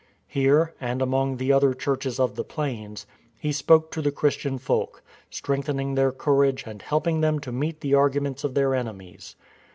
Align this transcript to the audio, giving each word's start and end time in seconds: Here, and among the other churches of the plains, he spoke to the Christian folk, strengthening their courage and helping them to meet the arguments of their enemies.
Here, 0.25 0.73
and 0.81 0.99
among 0.99 1.37
the 1.37 1.53
other 1.53 1.75
churches 1.75 2.19
of 2.19 2.33
the 2.33 2.43
plains, 2.43 3.05
he 3.37 3.51
spoke 3.51 3.91
to 3.91 4.01
the 4.01 4.11
Christian 4.11 4.57
folk, 4.57 5.03
strengthening 5.29 5.93
their 5.93 6.11
courage 6.11 6.63
and 6.65 6.81
helping 6.81 7.21
them 7.21 7.37
to 7.37 7.51
meet 7.51 7.81
the 7.81 7.93
arguments 7.93 8.43
of 8.43 8.55
their 8.55 8.73
enemies. 8.73 9.35